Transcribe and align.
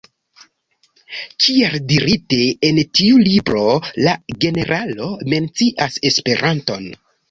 Kiel 1.45 1.75
dirite, 1.91 2.41
en 2.71 2.81
tiu 3.01 3.23
libro 3.29 3.69
la 4.09 4.19
generalo 4.49 5.15
mencias 5.33 6.05
Esperanton. 6.15 6.95